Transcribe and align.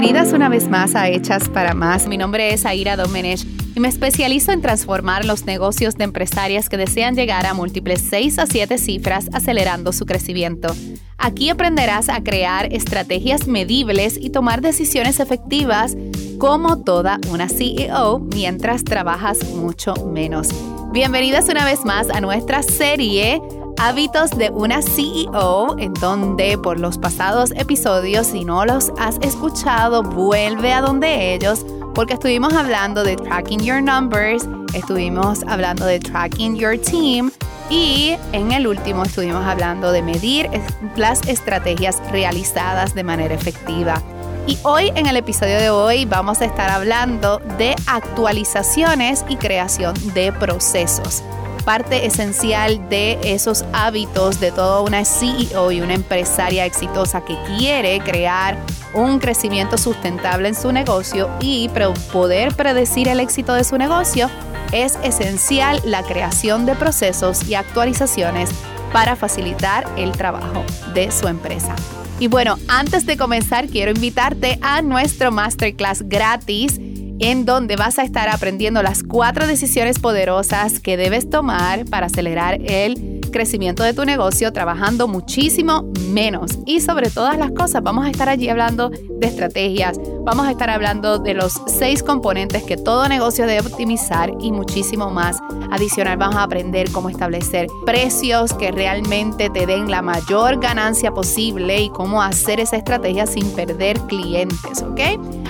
bienvenidas 0.00 0.32
una 0.32 0.48
vez 0.48 0.68
más 0.68 0.94
a 0.94 1.08
Hechas 1.08 1.48
para 1.48 1.74
Más. 1.74 2.06
Mi 2.06 2.16
nombre 2.16 2.54
es 2.54 2.64
Aira 2.64 2.94
Domenech 2.94 3.44
y 3.74 3.80
me 3.80 3.88
especializo 3.88 4.52
en 4.52 4.62
transformar 4.62 5.24
los 5.24 5.44
negocios 5.44 5.96
de 5.96 6.04
empresarias 6.04 6.68
que 6.68 6.76
desean 6.76 7.16
llegar 7.16 7.46
a 7.46 7.52
múltiples 7.52 8.06
6 8.08 8.38
a 8.38 8.46
7 8.46 8.78
cifras 8.78 9.28
acelerando 9.32 9.92
su 9.92 10.06
crecimiento. 10.06 10.72
Aquí 11.16 11.50
aprenderás 11.50 12.10
a 12.10 12.22
crear 12.22 12.72
estrategias 12.72 13.48
medibles 13.48 14.16
y 14.20 14.30
tomar 14.30 14.60
decisiones 14.60 15.18
efectivas 15.18 15.96
como 16.38 16.84
toda 16.84 17.18
una 17.32 17.48
CEO 17.48 18.20
mientras 18.20 18.84
trabajas 18.84 19.42
mucho 19.52 19.94
menos. 20.06 20.50
Bienvenidas 20.92 21.48
una 21.48 21.64
vez 21.64 21.84
más 21.84 22.08
a 22.08 22.20
nuestra 22.20 22.62
serie 22.62 23.42
Hábitos 23.80 24.30
de 24.30 24.50
una 24.50 24.82
CEO, 24.82 25.76
en 25.78 25.94
donde 25.94 26.58
por 26.58 26.80
los 26.80 26.98
pasados 26.98 27.52
episodios, 27.52 28.26
si 28.26 28.44
no 28.44 28.64
los 28.64 28.90
has 28.98 29.18
escuchado, 29.22 30.02
vuelve 30.02 30.72
a 30.72 30.80
donde 30.80 31.32
ellos, 31.32 31.64
porque 31.94 32.14
estuvimos 32.14 32.54
hablando 32.54 33.04
de 33.04 33.14
tracking 33.14 33.60
your 33.60 33.80
numbers, 33.80 34.48
estuvimos 34.74 35.44
hablando 35.46 35.86
de 35.86 36.00
tracking 36.00 36.56
your 36.56 36.76
team 36.76 37.30
y 37.70 38.16
en 38.32 38.50
el 38.50 38.66
último 38.66 39.04
estuvimos 39.04 39.44
hablando 39.46 39.92
de 39.92 40.02
medir 40.02 40.50
las 40.96 41.24
estrategias 41.28 42.02
realizadas 42.10 42.96
de 42.96 43.04
manera 43.04 43.34
efectiva. 43.34 44.02
Y 44.48 44.58
hoy 44.64 44.90
en 44.96 45.06
el 45.06 45.16
episodio 45.16 45.56
de 45.56 45.70
hoy 45.70 46.04
vamos 46.04 46.40
a 46.40 46.46
estar 46.46 46.68
hablando 46.68 47.38
de 47.58 47.76
actualizaciones 47.86 49.24
y 49.28 49.36
creación 49.36 49.94
de 50.14 50.32
procesos 50.32 51.22
parte 51.68 52.06
esencial 52.06 52.88
de 52.88 53.18
esos 53.22 53.66
hábitos 53.74 54.40
de 54.40 54.52
toda 54.52 54.80
una 54.80 55.04
CEO 55.04 55.70
y 55.70 55.82
una 55.82 55.92
empresaria 55.92 56.64
exitosa 56.64 57.26
que 57.26 57.36
quiere 57.46 58.00
crear 58.00 58.56
un 58.94 59.18
crecimiento 59.18 59.76
sustentable 59.76 60.48
en 60.48 60.54
su 60.54 60.72
negocio 60.72 61.28
y 61.40 61.68
poder 62.10 62.54
predecir 62.54 63.06
el 63.06 63.20
éxito 63.20 63.52
de 63.52 63.64
su 63.64 63.76
negocio, 63.76 64.30
es 64.72 64.98
esencial 65.04 65.78
la 65.84 66.02
creación 66.04 66.64
de 66.64 66.74
procesos 66.74 67.46
y 67.46 67.54
actualizaciones 67.54 68.48
para 68.90 69.14
facilitar 69.14 69.86
el 69.98 70.12
trabajo 70.12 70.64
de 70.94 71.10
su 71.10 71.28
empresa. 71.28 71.76
Y 72.18 72.28
bueno, 72.28 72.56
antes 72.66 73.04
de 73.04 73.18
comenzar, 73.18 73.66
quiero 73.66 73.90
invitarte 73.90 74.58
a 74.62 74.80
nuestro 74.80 75.30
masterclass 75.30 76.02
gratis 76.08 76.80
en 77.20 77.44
donde 77.44 77.76
vas 77.76 77.98
a 77.98 78.02
estar 78.02 78.28
aprendiendo 78.28 78.82
las 78.82 79.02
cuatro 79.02 79.46
decisiones 79.46 79.98
poderosas 79.98 80.80
que 80.80 80.96
debes 80.96 81.28
tomar 81.28 81.84
para 81.86 82.06
acelerar 82.06 82.58
el 82.62 83.20
crecimiento 83.30 83.82
de 83.82 83.94
tu 83.94 84.04
negocio 84.04 84.52
trabajando 84.52 85.08
muchísimo 85.08 85.90
menos. 86.08 86.58
Y 86.66 86.80
sobre 86.80 87.10
todas 87.10 87.36
las 87.36 87.50
cosas, 87.52 87.82
vamos 87.82 88.06
a 88.06 88.10
estar 88.10 88.28
allí 88.28 88.48
hablando 88.48 88.90
de 88.90 89.26
estrategias, 89.26 90.00
vamos 90.24 90.46
a 90.46 90.50
estar 90.50 90.70
hablando 90.70 91.18
de 91.18 91.34
los 91.34 91.60
seis 91.66 92.02
componentes 92.02 92.62
que 92.62 92.76
todo 92.76 93.08
negocio 93.08 93.46
debe 93.46 93.66
optimizar 93.66 94.32
y 94.40 94.52
muchísimo 94.52 95.10
más. 95.10 95.38
Adicional, 95.70 96.16
vamos 96.16 96.36
a 96.36 96.44
aprender 96.44 96.90
cómo 96.90 97.10
establecer 97.10 97.66
precios 97.84 98.54
que 98.54 98.70
realmente 98.70 99.50
te 99.50 99.66
den 99.66 99.90
la 99.90 100.02
mayor 100.02 100.60
ganancia 100.60 101.12
posible 101.12 101.80
y 101.82 101.90
cómo 101.90 102.22
hacer 102.22 102.60
esa 102.60 102.76
estrategia 102.76 103.26
sin 103.26 103.50
perder 103.50 103.98
clientes, 104.00 104.82
¿ok? 104.82 105.00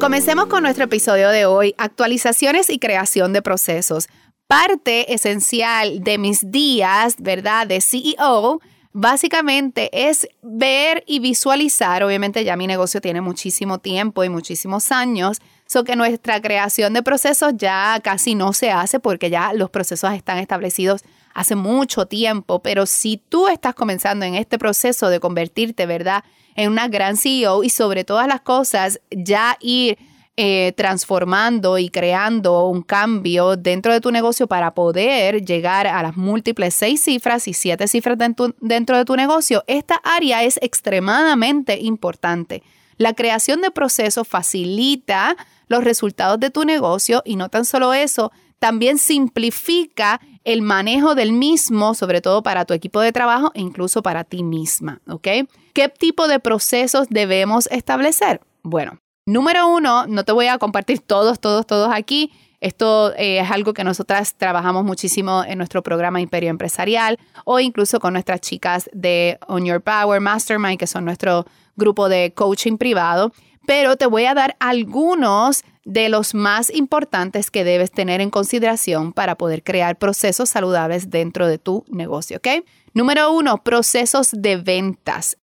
Comencemos 0.00 0.46
con 0.46 0.62
nuestro 0.62 0.84
episodio 0.84 1.28
de 1.28 1.44
hoy, 1.44 1.74
actualizaciones 1.76 2.70
y 2.70 2.78
creación 2.78 3.34
de 3.34 3.42
procesos 3.42 4.08
parte 4.50 5.14
esencial 5.14 6.02
de 6.02 6.18
mis 6.18 6.50
días, 6.50 7.14
¿verdad? 7.20 7.68
De 7.68 7.80
CEO, 7.80 8.60
básicamente 8.90 10.08
es 10.08 10.26
ver 10.42 11.04
y 11.06 11.20
visualizar, 11.20 12.02
obviamente 12.02 12.42
ya 12.42 12.56
mi 12.56 12.66
negocio 12.66 13.00
tiene 13.00 13.20
muchísimo 13.20 13.78
tiempo 13.78 14.24
y 14.24 14.28
muchísimos 14.28 14.90
años, 14.90 15.38
so 15.66 15.84
que 15.84 15.94
nuestra 15.94 16.42
creación 16.42 16.94
de 16.94 17.04
procesos 17.04 17.52
ya 17.56 18.00
casi 18.02 18.34
no 18.34 18.52
se 18.52 18.72
hace 18.72 18.98
porque 18.98 19.30
ya 19.30 19.52
los 19.52 19.70
procesos 19.70 20.12
están 20.14 20.38
establecidos 20.38 21.02
hace 21.32 21.54
mucho 21.54 22.06
tiempo, 22.06 22.60
pero 22.60 22.86
si 22.86 23.18
tú 23.28 23.46
estás 23.46 23.76
comenzando 23.76 24.24
en 24.26 24.34
este 24.34 24.58
proceso 24.58 25.10
de 25.10 25.20
convertirte, 25.20 25.86
¿verdad? 25.86 26.24
En 26.56 26.72
una 26.72 26.88
gran 26.88 27.16
CEO 27.16 27.62
y 27.62 27.70
sobre 27.70 28.02
todas 28.02 28.26
las 28.26 28.40
cosas, 28.40 29.00
ya 29.12 29.56
ir 29.60 29.96
eh, 30.36 30.72
transformando 30.76 31.76
y 31.78 31.90
creando 31.90 32.66
un 32.66 32.82
cambio 32.82 33.56
dentro 33.56 33.92
de 33.92 34.00
tu 34.00 34.10
negocio 34.10 34.46
para 34.46 34.74
poder 34.74 35.44
llegar 35.44 35.86
a 35.86 36.02
las 36.02 36.16
múltiples 36.16 36.74
seis 36.74 37.02
cifras 37.02 37.46
y 37.48 37.52
siete 37.52 37.88
cifras 37.88 38.16
dentro 38.60 38.96
de 38.96 39.04
tu 39.04 39.16
negocio, 39.16 39.64
esta 39.66 39.96
área 39.96 40.44
es 40.44 40.58
extremadamente 40.62 41.78
importante. 41.80 42.62
La 42.96 43.14
creación 43.14 43.60
de 43.60 43.70
procesos 43.70 44.28
facilita 44.28 45.36
los 45.68 45.84
resultados 45.84 46.38
de 46.38 46.50
tu 46.50 46.64
negocio 46.64 47.22
y 47.24 47.36
no 47.36 47.48
tan 47.48 47.64
solo 47.64 47.94
eso, 47.94 48.32
también 48.58 48.98
simplifica 48.98 50.20
el 50.44 50.62
manejo 50.62 51.14
del 51.14 51.32
mismo, 51.32 51.94
sobre 51.94 52.20
todo 52.20 52.42
para 52.42 52.64
tu 52.66 52.74
equipo 52.74 53.00
de 53.00 53.12
trabajo 53.12 53.50
e 53.54 53.60
incluso 53.60 54.02
para 54.02 54.24
ti 54.24 54.42
misma, 54.42 55.00
¿ok? 55.08 55.28
¿Qué 55.72 55.88
tipo 55.88 56.28
de 56.28 56.40
procesos 56.40 57.08
debemos 57.08 57.68
establecer? 57.70 58.40
Bueno, 58.62 58.98
Número 59.30 59.68
uno, 59.68 60.08
no 60.08 60.24
te 60.24 60.32
voy 60.32 60.48
a 60.48 60.58
compartir 60.58 60.98
todos, 60.98 61.38
todos, 61.38 61.64
todos 61.64 61.90
aquí. 61.94 62.32
Esto 62.60 63.14
eh, 63.14 63.38
es 63.38 63.48
algo 63.48 63.74
que 63.74 63.84
nosotras 63.84 64.34
trabajamos 64.34 64.84
muchísimo 64.84 65.44
en 65.46 65.56
nuestro 65.56 65.84
programa 65.84 66.20
Imperio 66.20 66.50
Empresarial 66.50 67.16
o 67.44 67.60
incluso 67.60 68.00
con 68.00 68.14
nuestras 68.14 68.40
chicas 68.40 68.90
de 68.92 69.38
On 69.46 69.64
Your 69.64 69.80
Power 69.80 70.20
Mastermind, 70.20 70.80
que 70.80 70.88
son 70.88 71.04
nuestro 71.04 71.46
grupo 71.76 72.08
de 72.08 72.32
coaching 72.34 72.76
privado. 72.76 73.32
Pero 73.68 73.94
te 73.94 74.06
voy 74.06 74.24
a 74.24 74.34
dar 74.34 74.56
algunos 74.58 75.62
de 75.84 76.08
los 76.08 76.34
más 76.34 76.68
importantes 76.68 77.52
que 77.52 77.62
debes 77.62 77.92
tener 77.92 78.20
en 78.20 78.30
consideración 78.30 79.12
para 79.12 79.36
poder 79.36 79.62
crear 79.62 79.96
procesos 79.96 80.50
saludables 80.50 81.08
dentro 81.08 81.46
de 81.46 81.58
tu 81.58 81.84
negocio, 81.88 82.38
¿ok? 82.38 82.64
Número 82.94 83.30
uno, 83.30 83.62
procesos 83.62 84.30
de 84.32 84.56
ventas. 84.56 85.36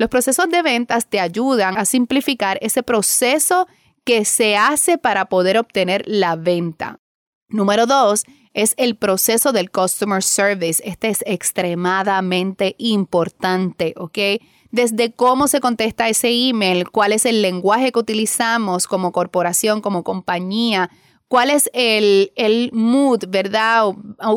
Los 0.00 0.08
procesos 0.08 0.48
de 0.48 0.62
ventas 0.62 1.10
te 1.10 1.20
ayudan 1.20 1.76
a 1.76 1.84
simplificar 1.84 2.56
ese 2.62 2.82
proceso 2.82 3.68
que 4.02 4.24
se 4.24 4.56
hace 4.56 4.96
para 4.96 5.26
poder 5.26 5.58
obtener 5.58 6.04
la 6.06 6.36
venta. 6.36 7.00
Número 7.50 7.84
dos 7.84 8.24
es 8.54 8.72
el 8.78 8.96
proceso 8.96 9.52
del 9.52 9.70
customer 9.70 10.22
service. 10.22 10.82
Este 10.86 11.10
es 11.10 11.22
extremadamente 11.26 12.76
importante, 12.78 13.92
¿ok? 13.98 14.40
Desde 14.70 15.12
cómo 15.12 15.48
se 15.48 15.60
contesta 15.60 16.08
ese 16.08 16.30
email, 16.30 16.88
cuál 16.88 17.12
es 17.12 17.26
el 17.26 17.42
lenguaje 17.42 17.92
que 17.92 17.98
utilizamos 17.98 18.86
como 18.86 19.12
corporación, 19.12 19.82
como 19.82 20.02
compañía, 20.02 20.88
cuál 21.28 21.50
es 21.50 21.68
el, 21.74 22.32
el 22.36 22.70
mood, 22.72 23.24
¿verdad? 23.28 23.92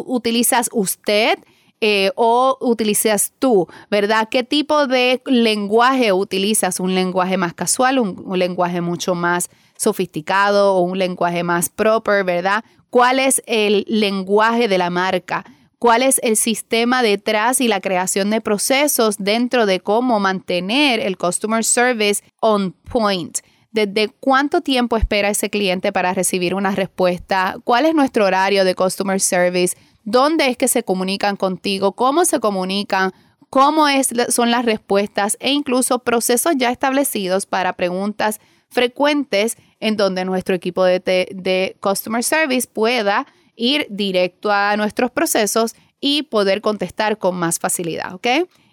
¿Utilizas 0.08 0.70
usted? 0.74 1.40
Eh, 1.86 2.14
o 2.16 2.58
utilizas 2.62 3.34
tú, 3.40 3.68
¿verdad? 3.92 4.30
¿Qué 4.32 4.46
tipo 4.46 4.88
de 4.88 5.22
lenguaje 5.26 6.14
utilizas? 6.14 6.80
¿Un 6.80 6.96
lenguaje 6.96 7.36
más 7.36 7.54
casual, 7.54 8.00
un, 8.00 8.24
un 8.26 8.40
lenguaje 8.40 8.80
mucho 8.80 9.16
más 9.16 9.50
sofisticado 9.76 10.76
o 10.76 10.80
un 10.80 10.98
lenguaje 10.98 11.44
más 11.44 11.68
proper, 11.68 12.24
¿verdad? 12.24 12.64
¿Cuál 12.90 13.20
es 13.20 13.44
el 13.48 13.84
lenguaje 13.90 14.70
de 14.70 14.78
la 14.78 14.90
marca? 14.90 15.44
¿Cuál 15.78 16.04
es 16.04 16.22
el 16.24 16.38
sistema 16.38 17.04
detrás 17.04 17.60
y 17.60 17.68
la 17.68 17.82
creación 17.82 18.30
de 18.30 18.40
procesos 18.40 19.18
dentro 19.18 19.66
de 19.66 19.82
cómo 19.82 20.22
mantener 20.22 21.02
el 21.02 21.18
customer 21.18 21.66
service 21.66 22.24
on 22.40 22.72
point? 22.72 23.40
¿Desde 23.72 24.08
cuánto 24.08 24.62
tiempo 24.62 24.96
espera 24.96 25.30
ese 25.30 25.50
cliente 25.50 25.92
para 25.92 26.14
recibir 26.14 26.56
una 26.56 26.72
respuesta? 26.72 27.58
¿Cuál 27.66 27.88
es 27.88 27.94
nuestro 27.94 28.24
horario 28.24 28.64
de 28.64 28.74
customer 28.74 29.20
service? 29.20 29.76
Dónde 30.04 30.50
es 30.50 30.58
que 30.58 30.68
se 30.68 30.84
comunican 30.84 31.36
contigo, 31.36 31.94
cómo 31.94 32.26
se 32.26 32.40
comunican, 32.40 33.12
cómo 33.50 33.86
son 34.30 34.52
las 34.52 34.66
respuestas 34.66 35.38
e 35.40 35.52
incluso 35.52 36.00
procesos 36.00 36.54
ya 36.58 36.72
establecidos 36.72 37.46
para 37.46 37.74
preguntas 37.74 38.40
frecuentes 38.70 39.58
en 39.80 39.98
donde 39.98 40.26
nuestro 40.26 40.56
equipo 40.56 40.84
de, 40.84 41.00
de 41.00 41.78
Customer 41.80 42.24
Service 42.24 42.68
pueda 42.68 43.28
ir 43.56 43.86
directo 43.90 44.52
a 44.52 44.76
nuestros 44.78 45.12
procesos 45.12 45.76
y 46.00 46.24
poder 46.24 46.62
contestar 46.62 47.18
con 47.18 47.36
más 47.36 47.60
facilidad, 47.60 48.14
¿ok? 48.16 48.28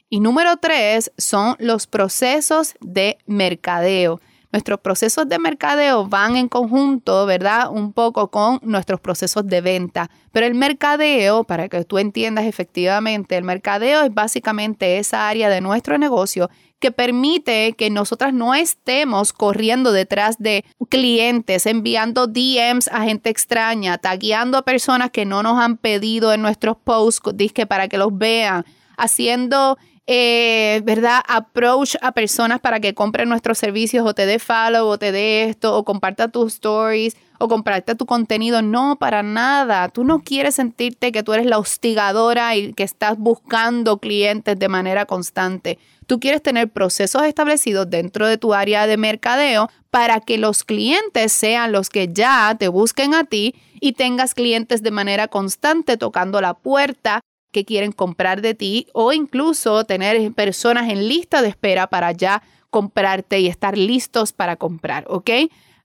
Y 0.09 0.21
número 0.21 0.57
tres 0.57 1.13
son 1.17 1.55
los 1.61 1.87
procesos 1.87 2.75
de 2.81 3.19
mercadeo. 3.27 4.21
Nuestros 4.53 4.81
procesos 4.81 5.29
de 5.29 5.39
mercadeo 5.39 6.07
van 6.07 6.37
en 6.37 6.49
conjunto, 6.49 7.27
¿verdad? 7.27 7.71
Un 7.71 7.93
poco 7.93 8.31
con 8.31 8.59
nuestros 8.63 9.01
procesos 9.01 9.47
de 9.47 9.61
venta. 9.61 10.11
Pero 10.33 10.47
el 10.47 10.55
mercadeo, 10.55 11.45
para 11.45 11.69
que 11.69 11.85
tú 11.85 11.99
entiendas 11.99 12.47
efectivamente, 12.47 13.37
el 13.37 13.45
mercadeo 13.45 14.03
es 14.03 14.13
básicamente 14.13 14.99
esa 14.99 15.29
área 15.29 15.49
de 15.49 15.61
nuestro 15.61 15.99
negocio 15.99 16.51
que 16.81 16.91
permite 16.91 17.75
que 17.75 17.91
nosotras 17.91 18.33
no 18.33 18.55
estemos 18.55 19.33
corriendo 19.33 19.93
detrás 19.93 20.39
de 20.39 20.65
clientes, 20.89 21.67
enviando 21.67 22.27
DMs 22.27 22.89
a 22.89 23.03
gente 23.03 23.29
extraña, 23.29 23.99
tagueando 23.99 24.57
a 24.57 24.63
personas 24.63 25.11
que 25.11 25.27
no 25.27 25.43
nos 25.43 25.61
han 25.61 25.77
pedido 25.77 26.33
en 26.33 26.41
nuestros 26.41 26.77
posts, 26.79 27.37
disque 27.37 27.67
para 27.67 27.89
que 27.89 27.99
los 27.99 28.17
vean, 28.17 28.65
haciendo 28.97 29.77
eh, 30.13 30.81
¿verdad? 30.83 31.21
Approach 31.29 31.95
a 32.03 32.11
personas 32.11 32.59
para 32.59 32.81
que 32.81 32.95
compren 32.95 33.29
nuestros 33.29 33.59
servicios 33.59 34.05
o 34.05 34.13
te 34.13 34.27
dé 34.27 34.41
follow 34.41 34.89
o 34.89 34.99
te 34.99 35.13
dé 35.13 35.45
esto 35.45 35.77
o 35.77 35.85
comparta 35.85 36.27
tus 36.27 36.55
stories 36.55 37.17
o 37.39 37.47
comparte 37.47 37.95
tu 37.95 38.07
contenido. 38.07 38.61
No, 38.61 38.97
para 38.99 39.23
nada. 39.23 39.89
Tú 39.89 40.03
no 40.03 40.25
quieres 40.25 40.57
sentirte 40.57 41.13
que 41.13 41.23
tú 41.23 41.33
eres 41.33 41.47
la 41.47 41.59
hostigadora 41.59 42.57
y 42.57 42.73
que 42.73 42.83
estás 42.83 43.19
buscando 43.19 43.99
clientes 43.99 44.59
de 44.59 44.69
manera 44.69 45.07
constante. 45.07 45.79
Tú 46.09 46.19
quieres 46.19 46.43
tener 46.43 46.69
procesos 46.69 47.23
establecidos 47.23 47.89
dentro 47.89 48.27
de 48.27 48.37
tu 48.37 48.53
área 48.53 48.89
de 48.89 48.97
mercadeo 48.97 49.71
para 49.93 50.19
que 50.19 50.39
los 50.39 50.65
clientes 50.65 51.33
sean 51.33 51.71
los 51.71 51.89
que 51.89 52.09
ya 52.09 52.57
te 52.59 52.67
busquen 52.67 53.15
a 53.15 53.23
ti 53.23 53.55
y 53.81 53.93
tengas 53.93 54.35
clientes 54.35 54.83
de 54.83 54.91
manera 54.91 55.29
constante 55.29 55.97
tocando 55.97 56.41
la 56.41 56.55
puerta 56.55 57.21
que 57.51 57.65
quieren 57.65 57.93
comprar 57.93 58.43
de 58.43 58.55
ti 58.55 58.87
o 58.93 59.13
incluso 59.13 59.85
tener 59.85 60.33
personas 60.33 60.89
en 60.91 61.09
lista 61.09 61.43
de 61.43 61.49
espera 61.49 61.89
para 61.89 62.13
ya 62.13 62.43
comprarte 62.71 63.41
y 63.41 63.49
estar 63.49 63.77
listos 63.77 64.33
para 64.33 64.57
comprar, 64.57 65.05
¿ok? 65.09 65.31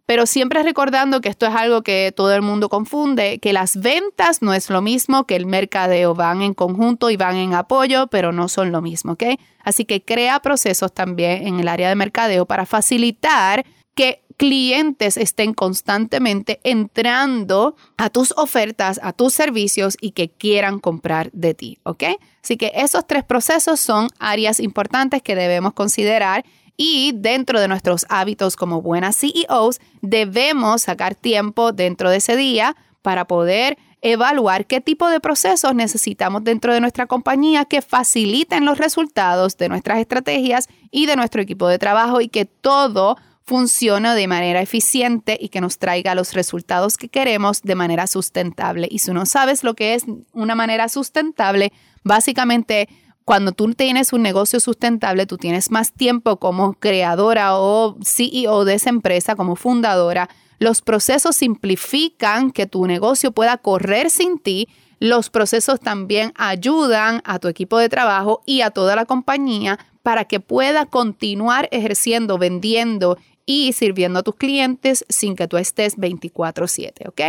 Pero 0.06 0.28
siempre 0.28 0.62
recordando 0.62 1.20
que 1.20 1.30
esto 1.30 1.48
es 1.48 1.56
algo 1.56 1.82
que 1.82 2.14
todo 2.16 2.34
el 2.36 2.44
mundo 2.44 2.70
confunde, 2.70 3.40
que 3.40 3.54
las 3.54 3.78
ventas 3.78 4.44
no 4.44 4.54
es 4.54 4.70
lo 4.70 4.82
mismo 4.84 5.26
que 5.26 5.36
el 5.36 5.48
mercadeo, 5.48 6.14
van 6.14 6.44
en 6.44 6.54
conjunto 6.54 7.10
y 7.10 7.18
van 7.18 7.38
en 7.38 7.56
apoyo, 7.56 8.06
pero 8.08 8.32
no 8.32 8.48
son 8.48 8.72
lo 8.72 8.82
mismo, 8.82 9.14
¿ok? 9.14 9.24
Así 9.64 9.84
que 9.86 10.04
crea 10.04 10.40
procesos 10.42 10.94
también 10.94 11.48
en 11.48 11.60
el 11.60 11.68
área 11.68 11.90
de 11.90 11.96
mercadeo 11.96 12.46
para 12.46 12.68
facilitar 12.68 13.66
que 13.96 14.25
clientes 14.38 15.18
estén 15.18 15.54
constantemente 15.54 16.60
entrando 16.64 17.76
a 17.98 18.10
tus 18.10 18.34
ofertas, 18.38 19.00
a 19.04 19.14
tus 19.14 19.34
servicios 19.34 19.98
y 20.02 20.12
que 20.12 20.30
quieran 20.30 20.80
comprar 20.80 21.32
de 21.32 21.54
ti, 21.54 21.80
¿ok? 21.84 22.04
Así 22.44 22.58
que 22.58 22.72
esos 22.76 23.08
tres 23.08 23.24
procesos 23.24 23.80
son 23.80 24.10
áreas 24.20 24.60
importantes 24.60 25.22
que 25.22 25.36
debemos 25.36 25.74
considerar 25.74 26.46
y 26.78 27.14
dentro 27.16 27.60
de 27.60 27.68
nuestros 27.68 28.06
hábitos 28.10 28.56
como 28.56 28.82
buenas 28.82 29.18
CEOs 29.18 29.80
debemos 30.02 30.84
sacar 30.84 31.16
tiempo 31.16 31.72
dentro 31.72 32.10
de 32.10 32.18
ese 32.18 32.36
día 32.36 32.76
para 33.02 33.26
poder 33.26 33.78
evaluar 34.02 34.68
qué 34.68 34.82
tipo 34.82 35.08
de 35.10 35.20
procesos 35.20 35.74
necesitamos 35.74 36.44
dentro 36.44 36.74
de 36.74 36.82
nuestra 36.82 37.08
compañía 37.08 37.66
que 37.66 37.82
faciliten 37.82 38.66
los 38.66 38.78
resultados 38.78 39.58
de 39.58 39.70
nuestras 39.70 40.00
estrategias 40.00 40.68
y 40.92 41.06
de 41.06 41.16
nuestro 41.16 41.42
equipo 41.42 41.68
de 41.68 41.80
trabajo 41.80 42.22
y 42.22 42.28
que 42.28 42.46
todo 42.46 43.18
funcione 43.46 44.16
de 44.16 44.28
manera 44.28 44.62
eficiente 44.62 45.38
y 45.40 45.50
que 45.50 45.62
nos 45.62 45.78
traiga 45.78 46.16
los 46.16 46.34
resultados 46.34 46.98
que 46.98 47.10
queremos 47.10 47.62
de 47.62 47.76
manera 47.76 48.08
sustentable. 48.08 48.88
Y 48.90 49.00
si 49.00 49.12
no 49.12 49.26
sabes 49.26 49.64
lo 49.64 49.76
que 49.76 49.94
es 49.94 50.06
una 50.34 50.56
manera 50.56 50.90
sustentable, 50.90 51.72
básicamente 52.04 52.90
cuando 53.24 53.52
tú 53.52 53.74
tienes 53.74 54.14
un 54.14 54.22
negocio 54.22 54.60
sustentable, 54.60 55.26
tú 55.26 55.38
tienes 55.38 55.72
más 55.72 55.92
tiempo 55.92 56.38
como 56.38 56.74
creadora 56.74 57.58
o 57.58 57.98
CEO 58.04 58.66
de 58.66 58.76
esa 58.76 58.90
empresa, 58.90 59.36
como 59.36 59.56
fundadora. 59.56 60.30
Los 60.60 60.82
procesos 60.82 61.36
simplifican 61.36 62.52
que 62.52 62.68
tu 62.68 62.86
negocio 62.86 63.32
pueda 63.32 63.58
correr 63.58 64.10
sin 64.10 64.40
ti. 64.40 64.68
Los 65.00 65.30
procesos 65.30 65.80
también 65.80 66.34
ayudan 66.36 67.22
a 67.26 67.40
tu 67.40 67.48
equipo 67.48 67.78
de 67.78 67.90
trabajo 67.90 68.42
y 68.46 68.62
a 68.62 68.72
toda 68.72 68.96
la 68.96 69.06
compañía 69.06 69.80
para 70.02 70.26
que 70.26 70.40
pueda 70.40 70.86
continuar 70.86 71.68
ejerciendo, 71.72 72.38
vendiendo 72.38 73.18
y 73.46 73.74
sirviendo 73.74 74.20
a 74.20 74.24
tus 74.24 74.36
clientes 74.36 75.06
sin 75.10 75.36
que 75.36 75.48
tú 75.48 75.58
estés 75.58 75.98
24/7, 75.98 77.08
¿ok? 77.08 77.22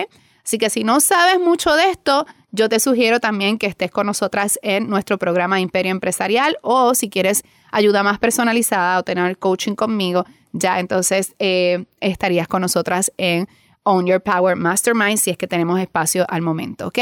Así 0.44 0.58
que 0.58 0.70
si 0.70 0.84
no 0.84 1.00
sabes 1.00 1.40
mucho 1.40 1.74
de 1.74 1.90
esto, 1.90 2.24
yo 2.52 2.68
te 2.68 2.78
sugiero 2.78 3.18
también 3.18 3.58
que 3.58 3.66
estés 3.66 3.90
con 3.90 4.06
nosotras 4.06 4.60
en 4.62 4.88
nuestro 4.88 5.18
programa 5.18 5.60
Imperio 5.60 5.90
Empresarial 5.90 6.56
o 6.62 6.94
si 6.94 7.10
quieres 7.10 7.42
ayuda 7.72 8.04
más 8.04 8.18
personalizada 8.20 8.98
o 8.98 9.02
tener 9.02 9.38
coaching 9.38 9.74
conmigo, 9.74 10.24
ya 10.52 10.78
entonces 10.78 11.34
eh, 11.40 11.84
estarías 12.00 12.46
con 12.46 12.62
nosotras 12.62 13.12
en 13.18 13.48
Own 13.86 14.06
Your 14.06 14.20
Power 14.20 14.56
Mastermind 14.56 15.18
si 15.18 15.30
es 15.30 15.38
que 15.38 15.46
tenemos 15.46 15.80
espacio 15.80 16.26
al 16.28 16.42
momento, 16.42 16.88
¿ok? 16.88 16.98